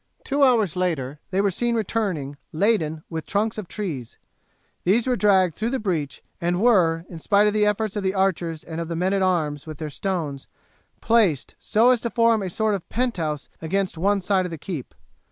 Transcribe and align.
Two 0.23 0.41
hours 0.43 0.75
later 0.75 1.19
they 1.29 1.41
were 1.41 1.51
seen 1.51 1.75
returning 1.75 2.35
laden 2.51 3.03
with 3.07 3.27
trunks 3.27 3.59
of 3.59 3.67
trees. 3.67 4.17
These 4.83 5.05
were 5.05 5.15
dragged 5.15 5.53
through 5.53 5.69
the 5.69 5.77
breach, 5.77 6.23
and 6.41 6.59
were, 6.59 7.05
in 7.07 7.19
spite 7.19 7.45
of 7.45 7.53
the 7.53 7.67
efforts 7.67 7.95
of 7.95 8.01
the 8.01 8.15
archers 8.15 8.63
and 8.63 8.81
of 8.81 8.87
the 8.87 8.95
men 8.95 9.13
at 9.13 9.21
arms 9.21 9.67
with 9.67 9.77
their 9.77 9.91
stones, 9.91 10.47
placed 11.01 11.53
so 11.59 11.91
as 11.91 12.01
to 12.01 12.09
form 12.09 12.41
a 12.41 12.49
sort 12.49 12.73
of 12.73 12.89
penthouse 12.89 13.47
against 13.61 13.95
one 13.95 14.21
side 14.21 14.45
of 14.45 14.49
the 14.49 14.57
keep. 14.57 14.95